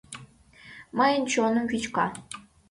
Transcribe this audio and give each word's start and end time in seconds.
Мыйын 0.97 1.23
чоным 1.31 1.65
вÿчка. 1.71 2.05